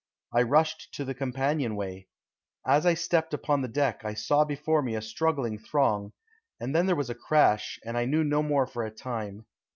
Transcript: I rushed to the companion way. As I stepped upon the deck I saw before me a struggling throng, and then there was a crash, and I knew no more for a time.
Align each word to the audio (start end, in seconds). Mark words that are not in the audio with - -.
I 0.33 0.41
rushed 0.41 0.95
to 0.95 1.05
the 1.05 1.13
companion 1.13 1.75
way. 1.75 2.07
As 2.65 2.87
I 2.87 2.95
stepped 2.95 3.35
upon 3.35 3.61
the 3.61 3.67
deck 3.67 4.03
I 4.03 4.15
saw 4.15 4.43
before 4.43 4.81
me 4.81 4.95
a 4.95 4.99
struggling 5.03 5.59
throng, 5.59 6.13
and 6.59 6.73
then 6.75 6.87
there 6.87 6.95
was 6.95 7.11
a 7.11 7.13
crash, 7.13 7.79
and 7.85 7.95
I 7.95 8.05
knew 8.05 8.23
no 8.23 8.41
more 8.41 8.65
for 8.65 8.83
a 8.83 8.89
time. 8.89 9.45